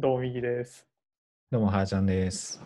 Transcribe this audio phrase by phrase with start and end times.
[0.00, 0.86] どうも右です。
[1.50, 2.62] どうも、はやちゃんです。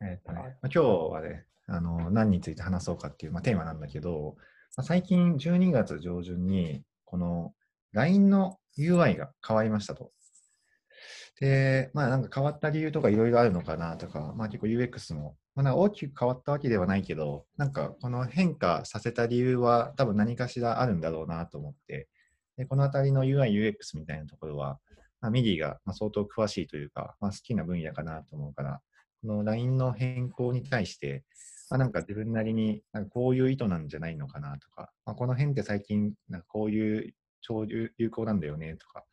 [0.00, 4.36] えっとね今日はね、あの何について話そうかっていう、まあ、テーマなんだけど、
[4.76, 7.52] まあ、最近12月上旬に、この
[7.90, 10.12] LINE の UI が変わりましたと。
[11.40, 22.06] で、まあなんか変わった理由とかいろいろあるのかなとか、まあ結構 UX も、まあ、なんか大きく変わったわけではないけど、なんかこの変化させた理由は多分何かしらあるんだろうなと思って、
[22.56, 24.78] でこのあたりの UI、UX みたいなところは、
[25.20, 28.80] まあ、ミディがまあ相当詳しいというか、まあ、好きな分野かなと思うから、
[29.22, 31.24] この LINE の変更に対して、
[31.70, 39.04] まあ、なんか自分なりになんかこういう意図なんじゃないのかなとか、まあ、この辺って最近なんかこういう超有有効なんだよねとか、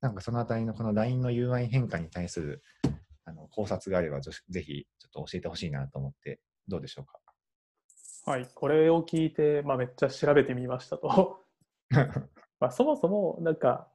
[0.00, 2.62] なんかそのあたりのこの LINE の UI 変化に対する
[3.24, 7.18] あの考察があればぜぜひちょっと教えてほしいなと思って、どうでしょうか？
[8.24, 11.40] はい、これを聞いて、まあ、めっちゃ調べてみましたと。
[12.60, 13.88] まあ、そもそも、なんか、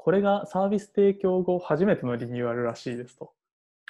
[0.00, 3.32] これがサービス提供後初めてのリニューアルらしいですと。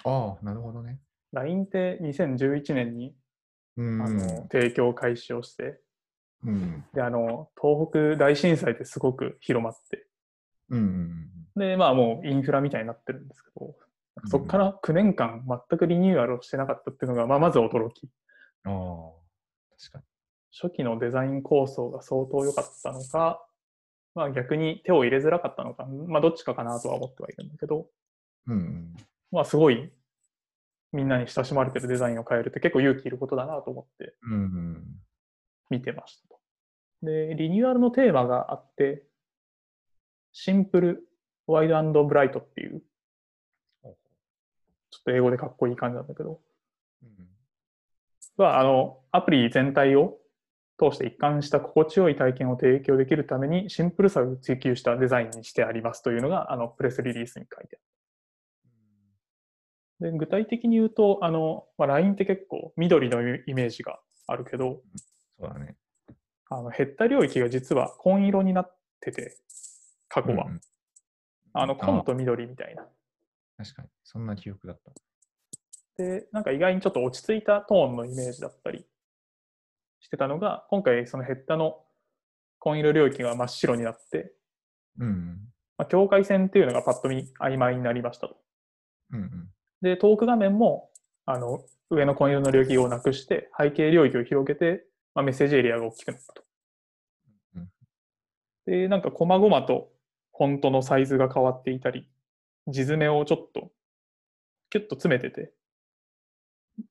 [0.04, 0.98] ああ、なるほどね。
[1.32, 3.14] LINE って2011年に
[3.76, 4.02] うん。
[4.02, 5.78] あの提供開始をして、
[6.44, 6.84] うん。
[6.94, 10.06] であの東北大震災ってすごく広まって、
[10.70, 13.76] うんうんで、まあもうインフラみたいになってるんですけど、
[14.28, 18.08] そこから9年間全くリニューアルをしてなかったっていうのが、まあ、まず驚き。
[18.64, 18.70] あ、
[19.78, 20.04] 確かに。
[20.58, 23.44] 初期のデザイン構想が相当良かったのか、
[24.14, 27.86] まあ、逆に手を入れづらかったのか、まあ、どっちかかなとは思ってはいるんだけど、
[28.46, 28.96] うんうん。
[29.30, 29.92] まあ、すごい
[30.92, 34.14] みんなに親しまれてるデザインを変えるって結構勇気いることだなと思って。
[35.70, 36.40] 見てましたと。
[37.02, 39.04] で、リニューアルのテーマがあって、
[40.32, 41.08] シンプル、
[41.46, 46.40] ワイドブライトっていう、ちょっと英語でかっこいい感じなんだけど、
[47.02, 47.28] うん
[48.38, 50.16] は、あの、アプリ全体を
[50.78, 57.78] 通して一貫した心地よい体験を提供できるためにシンプルさを追求したデザインにしてありますというのが、あの、プレスリリースに書いて
[60.00, 60.12] ある。
[60.12, 64.82] で、具体的に言うと、あの、まあ、LINE って結構緑のイメージがあるけど、
[65.40, 65.76] そうだね。
[66.50, 69.36] あの、減った領域が実は紺色になってて、
[70.08, 70.44] 過去は。
[70.46, 70.60] うんうん
[71.54, 72.86] あの、紺と緑みたいな。
[73.56, 73.88] 確かに。
[74.04, 74.92] そんな記憶だった。
[75.96, 78.86] で、なんか意外にちょっと落ち着いたトーンのイメージだったり
[80.00, 81.84] してたのが、今回そのヘッダの
[82.58, 84.32] 紺色領域が真っ白になって、
[84.98, 85.38] うん
[85.76, 88.36] まあ、境界線っていうのがパッと見曖昧になりましたと。
[89.12, 89.18] うん。
[89.18, 89.48] うんうん。
[89.82, 90.90] で、トーク画面も
[91.24, 96.42] あの上の紺色の領域をなくして、背景領域を広げて、まあ、メッセージエリアが大きくなったと
[97.56, 97.68] うん。
[98.66, 99.90] で、なんか細々と
[100.36, 102.08] フォントのサイズが変わっていたり、
[102.66, 103.70] 字詰めをちょっと
[104.70, 105.52] キュッと詰めてて、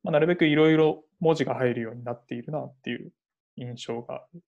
[0.03, 3.11] まあ、なるべくいろいろ文字が入るようになっているなっていう
[3.55, 4.41] 印象がある。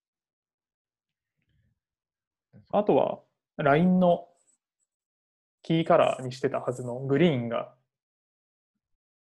[2.72, 3.20] あとは、
[3.58, 4.28] LINE の
[5.64, 7.74] キーカラーにしてたはずのグリーンが、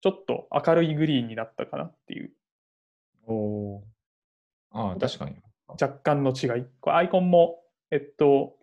[0.01, 2.34] ちょっと明るいグリーンになったかなっていう
[3.28, 3.84] おお。
[4.72, 5.35] ああ、確かに。
[5.69, 6.66] 若干の違い。
[6.81, 8.57] これアイコンも、えっと、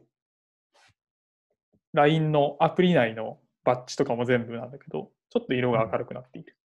[1.93, 6.57] LINE のアプリ内のバッジとかも全部なんだけど、ちょっと色が明るくなっている。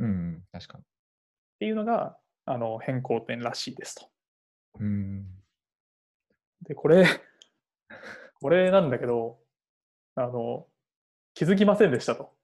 [0.00, 0.42] うんうん。
[0.52, 0.82] 確かに。
[0.82, 0.86] っ
[1.60, 2.16] ていうのが、
[2.46, 4.08] あの、変更点らしいですと。
[4.80, 5.26] うん。
[6.62, 7.06] で、これ、
[8.40, 9.38] これなんだけど、
[10.14, 10.66] あの、
[11.34, 12.34] 気づきませんでしたと。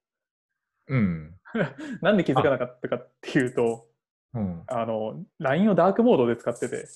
[0.87, 1.39] うん。
[2.01, 3.89] なんで気づかなかったかっていうと、
[4.33, 4.63] うん。
[4.67, 6.87] あの、LINE をダークモードで使ってて、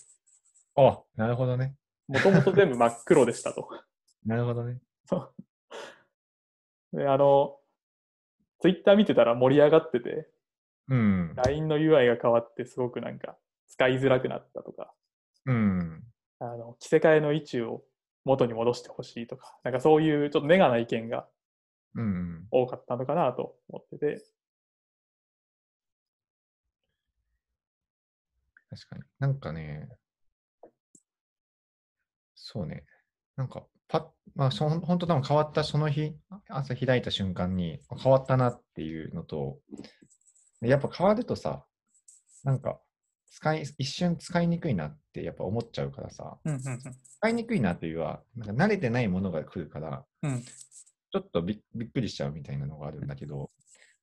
[0.76, 1.76] あ、なるほどね。
[2.08, 3.70] もともと全部真っ黒でしたと。
[4.26, 4.80] なるほどね。
[5.06, 5.34] そ
[6.94, 7.58] うで、あの、
[8.60, 10.30] Twitter 見てたら盛り上がってて、
[10.92, 11.34] うん。
[11.36, 13.38] LINE の UI が変わってすごくなんか
[13.68, 14.94] 使いづらくなったとか、
[15.46, 16.04] うん。
[16.40, 17.84] あの着せ替えの位置を
[18.26, 21.28] 元に戻してほしいとか、なんかそういうちょっとネガな意見が
[21.96, 22.48] うん。
[22.52, 24.22] 多かったのかなと思ってて、
[28.70, 29.04] 確かに。
[29.20, 29.90] なんかね、
[32.36, 32.86] そうね。
[33.38, 34.06] なんか、パッ、
[34.36, 36.16] まあ、そん本当多分変わったその日、
[36.50, 39.90] 朝開いた瞬間にあ変わったなっていうのと、で
[40.62, 41.66] やっぱ変わるとさ、
[42.44, 42.80] なんか、
[43.32, 50.44] 使い、一瞬使いにくいなってやっぱ思っちゃうからさ、うんうん使いにくいなというは、なんか慣れてないものが来るから、うんうん
[51.14, 53.52] ちょっとびびっくりしちゃうみたいなのがあるんだけど、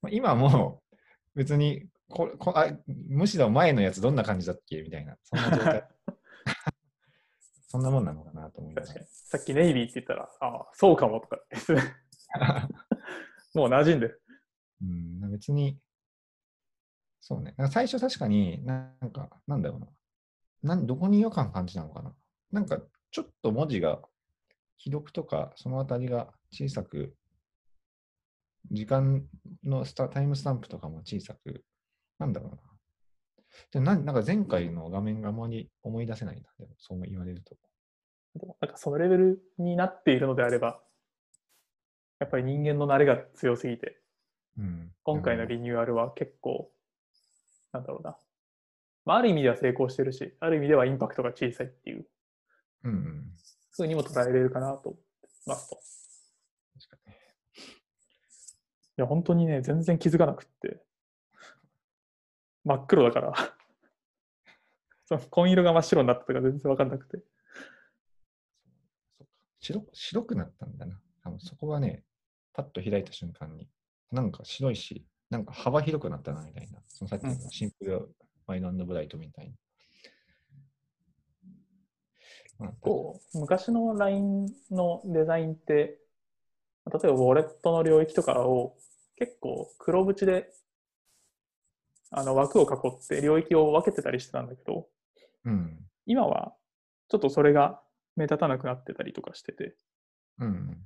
[0.03, 0.97] まあ、今もう
[1.35, 2.71] 別にここあ、
[3.09, 5.89] むしろ前のやつどんな感じだっけみたいな、そんな状態。
[7.71, 9.07] そんなもんなのかなと思いなが確かに。
[9.11, 11.39] さっきネイビーって言ったら、ああ、そうかもとか。
[13.55, 14.23] もう馴染んでる。
[14.83, 15.79] うん、別に、
[17.29, 17.55] そうね。
[17.71, 19.89] 最初確かになんか、なんだろうな。
[20.63, 22.15] なんどこに違和感感じたのかな。
[22.51, 22.81] なんか、
[23.11, 24.01] ちょっと文字が、
[24.83, 27.15] 既読とか、そのあたりが小さく
[28.71, 29.27] 時間
[29.63, 31.67] のスタタイムスタンプとかも小さく、
[32.19, 32.59] なんだろうな。
[33.73, 37.57] でななんか前回の画面があまり思い出せないな、でもそう言われると。
[38.37, 40.81] でもなんかそのレベルになっているのであれば、
[42.21, 44.01] やっぱり人間の慣れが強すぎて、
[44.57, 46.71] うん、今回のリニューアルは結構、
[47.73, 48.17] なんだろうな。
[49.05, 52.07] まあ、ある意味では成功してるし、ある意味ではインパクトが小さいっていう
[52.85, 53.33] うんうん。
[53.71, 55.77] ふうにも捉えれるかなと思ってますと。
[55.77, 57.17] い確かに。
[58.99, 60.83] や、本当にね、全然気づかなくって。
[62.65, 63.33] 真っ黒だから。
[65.07, 67.23] その紺色が真っ白になったとか全然わかんなくて。
[69.61, 71.01] 白白くなったんだな。
[71.23, 72.05] 多分そこはね、
[72.53, 73.71] パッと開いた瞬間に、
[74.11, 76.83] なんか白いし、なんか幅広くなったなみたいな。
[76.99, 78.09] そのさっきのシンプル
[78.49, 79.53] ワイドブライトみたいに。
[82.59, 88.75] まあこう昔の LINE のデザインって、例えばウォレットの領域とかを
[89.15, 90.53] 結構黒縁で
[92.11, 94.89] あの枠を囲って領域を分けてたりしてたんだけど、
[95.45, 95.79] うん。
[96.05, 96.53] 今は
[97.09, 97.81] ちょっとそれが
[98.17, 99.77] 目立たなくなってたりとかしてて、
[100.41, 100.85] うん。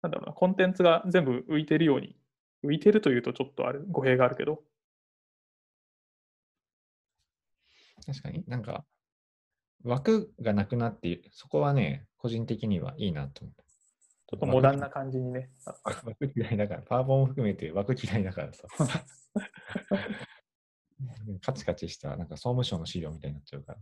[0.00, 2.16] なんだろうな、コンテンツが全部浮いてるように、
[2.64, 4.62] 浮いてるというとちょっとあれ語弊があるけど、
[8.06, 8.84] 確かになんか、
[9.84, 13.62] 枠がなくなって、そこはね、個人的にはいいなと思った。
[14.28, 15.50] ちょっとモダンな感じにね、
[16.04, 18.64] 枠嫌いだから、パワーポも含めて枠嫌いだからさ。
[21.42, 23.78] カチカチした、なんか総務省の資料みたいになっちゃうから。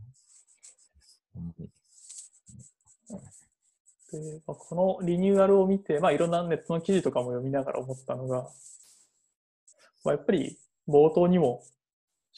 [4.13, 8.49] でまあこのリニューアルを見て、まあ、いろんなネットの記事とかも読みながら思ったのが、
[10.05, 11.65] まあ、やっぱり冒頭にも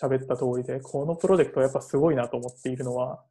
[0.00, 3.22] 喋った通りで、このプロジェクトはやっぱすごいなと思っているのは、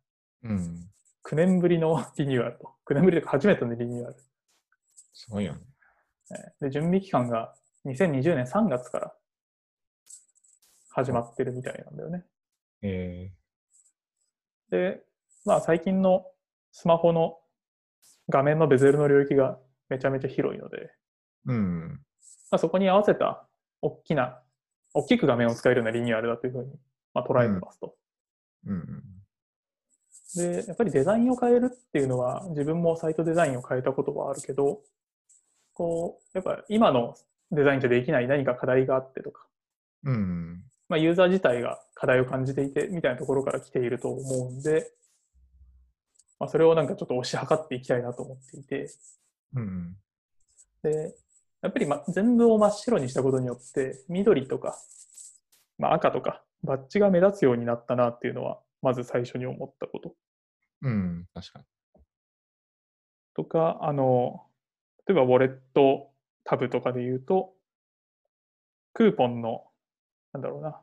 [0.44, 0.90] うん。
[1.28, 2.72] 9年ぶりのリニューアルと。
[2.90, 4.16] 9年ぶりというか初めてのリニューアル。
[5.14, 5.60] すごいよね。
[6.62, 7.54] で、準備期間が
[7.86, 9.14] 2020年3月から
[10.90, 12.26] 始まってるみたいなんだよね。
[12.82, 13.32] え
[14.70, 15.04] で、
[15.46, 16.26] まあ最近の
[16.72, 17.38] スマホの
[18.30, 19.60] 画面のベゼルの領域が
[19.90, 22.02] めちゃめちゃ広いので、ー、うん。
[22.52, 23.48] まあ、そこに合わせた
[23.82, 24.42] 大きな、
[24.96, 26.72] 大きく画面を使えるようなリニューアルだというふうに、
[27.14, 27.96] まあ、捉えてますと。
[28.66, 29.04] うん。
[30.36, 34.82] で、やっぱりデザインを変えるっていうのは、自分もサイトデザインを変えたことはあるけど、
[35.74, 37.16] こう、やっぱ今の
[37.52, 39.48] デザインじゃできない何か課題があってとか、
[40.06, 40.64] うん。
[40.88, 44.92] まあ、ユーザー自体が課題を感じていてみたいなところから来ていると思うんで、
[46.40, 48.90] まあ、それをなんかちょっと推し量っていきたいなと思っていて、
[49.56, 49.98] うん。
[50.84, 51.16] で、
[51.66, 54.78] やっぱり、ま、全部を真っ白にしたことによって、緑とか、
[55.80, 60.14] まあ、赤とか、バッジが目立つようになったなっていうのは、まず最初に思ったこと。
[60.84, 61.26] うん。
[61.34, 61.66] 確かに。
[63.36, 64.44] とか、あの、
[65.08, 66.12] 例えばウォレット
[66.44, 67.56] タブとかで言うと、
[68.94, 69.64] クーポンの、
[70.34, 70.80] なんだろうな、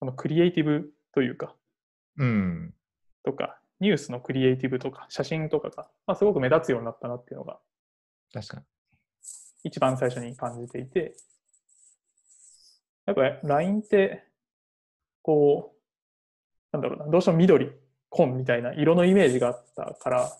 [0.00, 1.54] このクリエイティブというか、
[2.18, 2.74] うん。
[3.24, 7.60] とか、ニュースのクリエイティブとか、写真とかが、まあ、すごく目立つようになったなっていうのが、
[8.32, 8.75] 確かに。
[9.66, 11.16] 一番最初に感じていて、
[13.04, 14.24] やっぱ LINE って、
[15.22, 17.72] こう、なんだろうな、どうしても緑、
[18.08, 20.30] 紺みたいな色のイメージがあったから、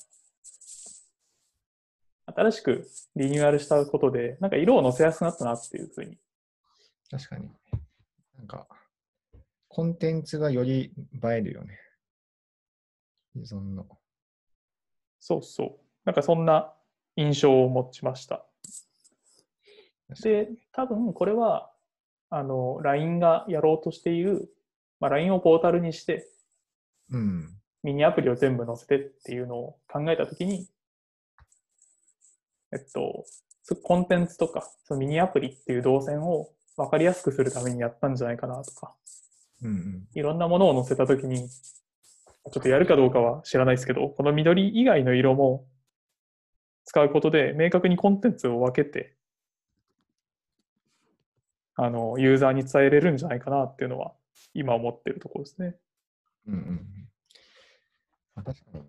[2.26, 6.18] 新しくリニューアルしたことで、なんか色を乗せやすくなったなっていうふうに。
[7.10, 7.50] 確かに。
[8.36, 8.66] なんか、
[9.68, 11.78] コンテンツがより映えるよね。
[13.32, 13.86] 既存の。
[15.18, 15.70] そうそう。
[16.04, 16.72] なんかそんな
[17.16, 18.44] 印象を持ちました。
[20.22, 21.70] で、多分これは、
[22.30, 24.48] あの、LINE がやろうとしている、
[25.00, 26.28] まあ、LINE をポータルにして、
[27.10, 27.52] うん。
[27.82, 30.68] ミニアプリを全部載せてっていうのを考えたときに、
[32.72, 33.24] えっと、
[33.62, 38.94] そコンテンツとか、そのミニアプリっていう動線を分かりやすくするためにやったんじゃないかなとか、
[39.62, 40.08] うんうん。
[40.14, 45.66] いろんなものを載せたときに、ちょっとやるかどうかは知らないですけど、この緑以外の色も
[46.84, 49.15] 使うことで、明確にコンテンツを分けて、
[51.76, 54.14] あの、ユーザーに伝えれるんじゃないかなっていうのは、
[54.54, 55.76] 今思ってるところですね。
[56.46, 56.86] うんうん
[58.34, 58.84] まあ、確かに、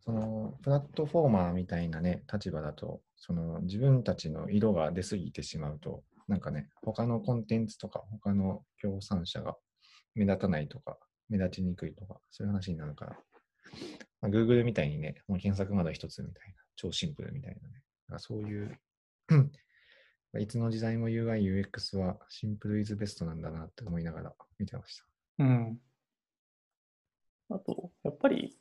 [0.00, 9.56] そのプラットフォーマーみたいなね、立場だと、その自分たちの色が出過ぎてしまうと、なんかね、他のコンテンツとか、他の協賛者が
[10.14, 13.18] 目立たないとか、目立ちにくいとか、そういう話になるから、
[14.20, 17.82] まあ、Google みたいにね、もう検索窓一つみたいな、超シンプルみたいなね、
[18.18, 18.78] そういう、
[20.38, 25.04] いつの時代も UI、UX はシンプルイズベストなんだなって思いながら見てました。
[25.40, 25.80] うん。
[27.50, 28.56] あと、やっぱり、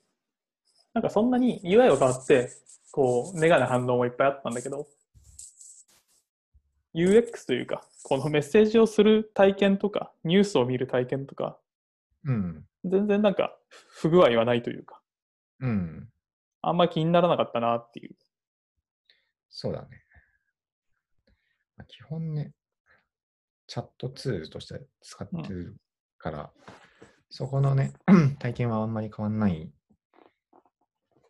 [0.93, 2.49] なんかそんなに UI が変わって、
[2.91, 4.87] こう、ネガな反応もいっぱいあったんだけど、
[6.93, 11.57] UX というか、このメッセージをする体験とか、ニュースを見る体験とか、
[12.25, 12.65] うん。
[12.83, 15.01] 全然なんか不具合はないというか、
[15.61, 16.09] うん。
[16.61, 18.15] あんま気にならなかったなっていう。
[19.49, 20.00] そうだね。
[21.81, 22.51] まあ基本ね、
[23.65, 25.77] チャットツールとして使ってる
[26.19, 26.51] から、
[27.29, 27.93] そこのね、
[28.37, 29.71] 体験はあんまり変わんない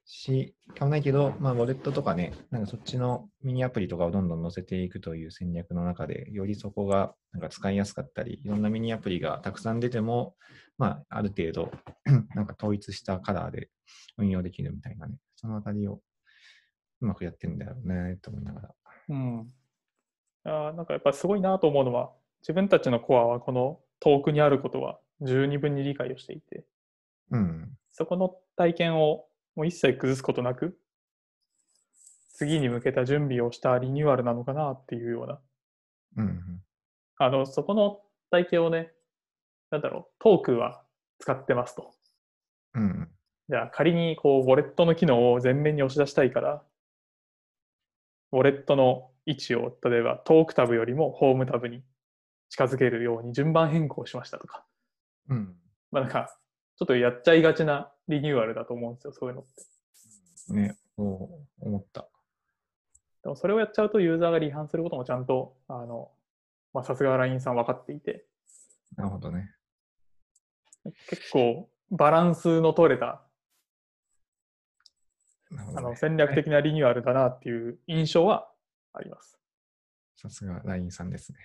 [0.06, 10.36] し、変わんないけど、まあ、ウォレットとかね、なんかそっちのミニアプリとかをどんどん載せていくという戦略の中で、よりそこがなんか使いやすかったり、いろんなミニアプリがたくさん出ても、
[10.78, 11.72] まあ、ある程度、
[12.36, 13.70] なんか統一したカラーで
[14.18, 16.02] 運用できるみたいなね、そのあたりを
[17.02, 18.70] うまくやってるんだよね、と思いながら。
[19.10, 19.48] うん。
[20.44, 26.66] あなんかやっぱすごいなと思うのは、自分たちのコアはこの遠くにあることは十二分に理解をしていて、
[27.32, 27.78] うん。
[27.92, 30.78] そこの体験をもう一切崩すことなく、
[32.34, 35.40] 次に向けた準備をしたリニューアルなのかなっていうような、
[36.18, 36.64] うん。
[37.18, 38.92] あの、そこの体験をね、
[39.70, 40.84] なんだろう、トークは
[41.20, 41.94] 使ってますと。
[42.74, 43.12] うん。
[43.48, 46.64] じゃあ仮にこう、ウォレットの機能を前面に押し出したいから、
[48.32, 51.84] ウォレットの位置を、例えばトークタブよりもホームタブに
[52.50, 54.66] 近づけるように順番変更しましたとか。
[55.30, 55.56] うん。
[55.92, 56.36] まあなんか、
[56.78, 59.46] ちょっとやっちゃいがちなリニューアルだと思うんですよ、そういうのっ
[60.48, 60.54] て。
[60.54, 61.04] ね、そ
[61.62, 62.08] う思った。
[63.24, 66.12] でもそれをやっちゃうとユーザーが離反することもちゃんと、あの、
[66.74, 68.26] まあさすが LINE さん分かっていて、
[68.96, 69.54] なるほどね。
[71.08, 73.22] 結構バランスの取れた
[75.52, 75.82] ね。
[75.82, 78.51] の戦略的なリニューアルだなっていう印象は
[78.94, 79.38] あります。
[80.16, 81.40] さすが LINE さんですね。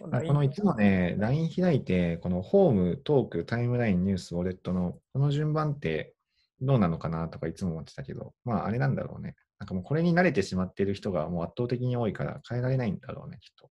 [0.00, 6.14] このいつもね、LINE 開いて、このホーム、トーク、タイムライン、ニュース、ウォレットのこの順番って
[6.60, 9.36] どうなのかなとかいつも思ってたけど、まああれなんだろうね。
[9.58, 13.70] なんかもうこれに慣れてしまっている人がもう圧倒的に多いから変えられないんだろうね、きっと。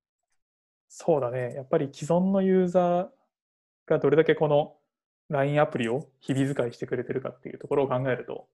[0.88, 1.53] そうだね。
[1.53, 3.07] やっぱり既存のユーザー
[3.88, 4.77] がどれだけこの
[5.29, 8.47] LINE アプリを日々使いしてくれてるかっていうところを考えると、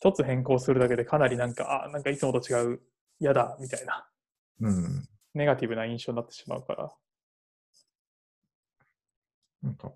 [0.00, 2.80] 一つ変更するだけでかなりなんか、あ、なんかいつもと違う、
[3.20, 4.08] 嫌だ、みたいな、
[4.60, 5.08] うん。
[5.34, 6.90] ネガティブな印象になってしまうから。
[9.62, 9.92] なんか、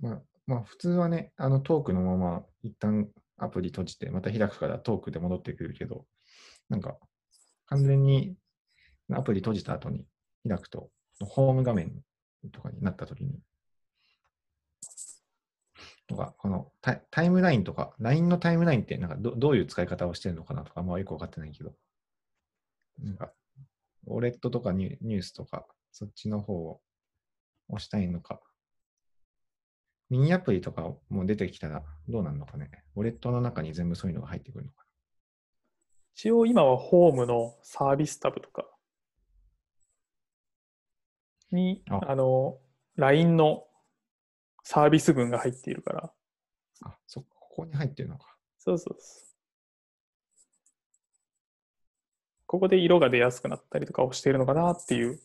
[0.00, 6.06] まあ、まあ、普通はね、あのトークのまま一旦アプリ閉じて、また開くからトークで戻ってくるけど、
[6.68, 6.96] なんか、
[7.66, 8.36] 完全に
[9.12, 10.06] アプリ閉じた後に
[10.48, 10.90] 開くと、
[11.20, 11.92] ホーム画面
[12.52, 13.40] とかになった時に、
[16.10, 21.72] とか、このタイタイムラインとか、LINE のタイムラインってなんかどどういう使い方をしてるのかなとか、まあよくわかってないけど、
[22.98, 23.32] なんか、
[24.08, 26.80] ウォレットとかニュニュースとか、そっちの方を
[27.68, 28.40] 押したいのか。
[30.08, 32.70] ミニアプリとかも出てきたらどうなるのかね。
[32.96, 34.84] ウォレットの中に全部そういうのが入ってくるのか
[36.16, 38.66] 一応今はホームのサービスタブとか
[41.52, 42.58] に、ああの、
[42.96, 43.64] LINE の
[44.72, 46.12] サービス群が入っているから、
[46.82, 46.90] な。
[46.90, 48.36] あ、そっか、ここに入ってるのか。
[48.56, 49.24] そうそうそう。
[52.46, 55.20] ここで色が出やすくなったりとかをしているのかなっていう。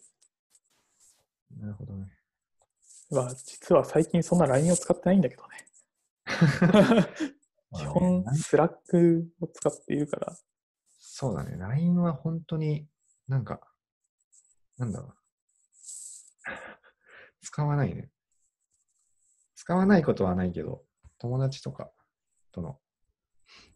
[1.59, 2.07] なるほどね。
[3.11, 5.67] まあ、実は最近そんな LINE を使ってないんだけどね。
[7.77, 10.35] 基本 Slack を使っているから。
[10.97, 11.55] そうだね。
[11.55, 12.87] LINE は本当に
[13.27, 13.61] なんか、
[14.79, 15.15] なんだろう。
[17.43, 18.09] 使わないね。
[19.65, 20.83] 使わないことはないけど、
[21.17, 21.91] 友達とか
[22.51, 22.77] との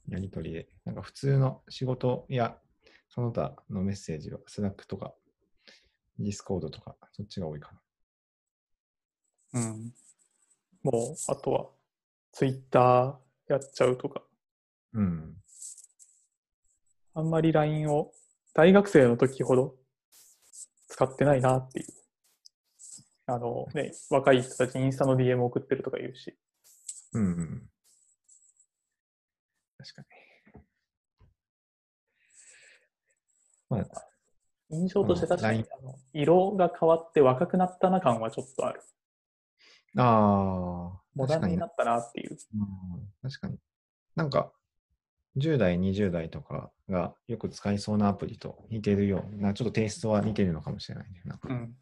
[0.08, 2.56] やりとりで、なんか普通の仕事や
[3.10, 5.16] その他のメッセージは、 Slack とか、
[6.20, 7.72] Discord とか、そっちが多いか
[9.52, 9.62] な。
[9.62, 9.94] うん。
[10.84, 11.70] もう、あとは、
[12.34, 14.22] Twitter やっちゃうとか。
[14.94, 15.36] うん。
[17.16, 18.12] あんまり LINE を
[18.54, 19.76] 大学生の時ほど
[20.88, 21.99] 使ってないなっていう。
[23.30, 26.36] あのね、若い人たちにインスタの DM 送ってるとか言うし。
[27.14, 27.70] うん、うん。
[29.78, 30.08] 確かに。
[33.70, 33.86] まあ、
[34.72, 38.82] 印象として確かにうんあの色が変わって若くなったな感はちょっとある。
[39.98, 42.38] ああ、モダンになったなっていう。
[42.56, 43.58] うん確かに。
[44.16, 44.52] なんか、
[45.38, 51.22] 10代、20代とかがよく使いそうなアプリと似てるような、ちょっとテイストは似てるのかもしれないね。
[51.26, 51.76] なんかうん。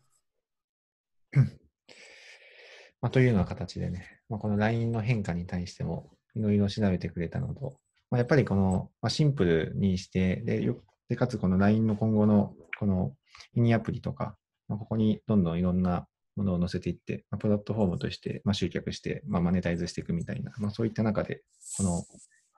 [3.01, 7.77] まあ、というような形でね、まあ、この LINE の変化に対してもいろいろ調べてくれたのと、
[8.09, 10.73] まあ、やっぱりこの、まあ、シンプルにしてで、
[11.09, 13.13] でかつこの LINE の今後のこの
[13.53, 14.35] ミニアプリとか、
[14.67, 21.41] まあ、ここにどんどんいろんなものを載せていって、まあ、プラットフォームとして、まあ、集客して、まあ、マネタイズしていくみたいな、まあ、そういった中で、
[21.77, 22.03] この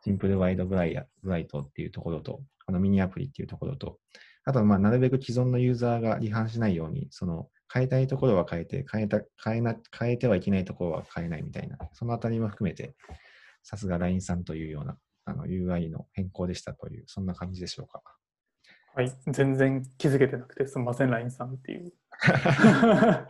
[0.03, 3.97] シンプルワイドブライヤブライトっていうところと、あのミニアプリっていうところと、
[4.45, 12.95] あとはまあなるべく既存のユーザーが離反しないように、その変えたいところは変えて、変えた変えな変えてはいけないところは変えないみたいな、そのあたりも含めて、
[13.63, 18.01] さすが LINE さんというようなあの UI の変更でしたという、そんな感じでしょうか。
[18.95, 21.93] はい、全然気づけてなくてすみません、LINE さんっていう。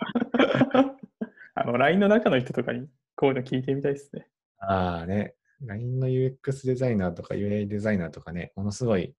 [1.55, 4.25] あの LINE の中の人とかにこういうの聞いてみたいですね。
[4.59, 9.13] ああね、LINE の UX デザイナーとか UI デザイナーとかね、ものすごい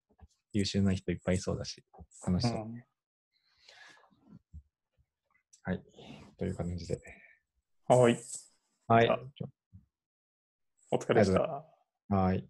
[0.53, 1.85] 優秀な人いっぱいいそうだし、
[2.27, 2.63] 楽しそう。
[2.63, 2.83] うん
[5.63, 5.83] はい。
[6.39, 7.01] という感じで。
[7.87, 8.19] はい、
[8.89, 9.19] はいあ。
[10.91, 11.65] お疲れでした。
[12.09, 12.45] はい。